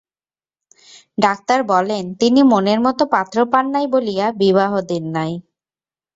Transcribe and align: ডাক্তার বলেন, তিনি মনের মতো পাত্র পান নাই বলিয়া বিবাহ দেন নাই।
ডাক্তার 1.17 1.59
বলেন, 1.63 2.03
তিনি 2.21 2.39
মনের 2.51 2.79
মতো 2.81 3.03
পাত্র 3.13 3.37
পান 3.51 3.65
নাই 3.75 3.85
বলিয়া 3.93 4.25
বিবাহ 4.41 4.71
দেন 4.89 5.05
নাই। 5.15 5.31